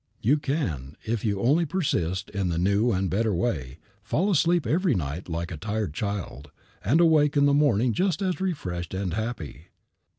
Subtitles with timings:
[0.19, 4.95] You can, if you only persist in the new and better way, fall asleep every
[4.95, 6.49] night like a tired child,
[6.83, 9.67] and awake in the morning just as refreshed and happy.